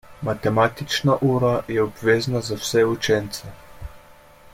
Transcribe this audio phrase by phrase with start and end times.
[0.27, 3.53] Matematična ura je obvezna za vse učence.